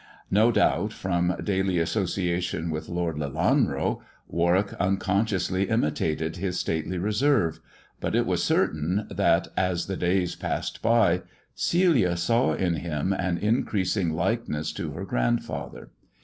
[0.31, 7.59] No doubt, from daily association with Lord Lelanro, Warwick unconsciously imitated his stately reserve;
[7.99, 11.21] but it was certain that, as the days passed by,
[11.53, 15.91] Celia saw in him an increasing likeness to her grandfather.